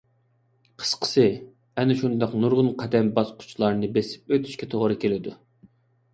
قىسقىسى، 0.83 1.25
ئەنە 1.81 1.97
شۇنداق 1.99 2.33
نۇرغۇن 2.45 2.73
قەدەم- 2.81 3.13
باسقۇچىلارنى 3.19 3.93
بېسىپ 4.01 4.35
ئۆتۈشكە 4.39 4.71
توغرا 4.75 4.99
كېلىدۇ. 5.07 5.37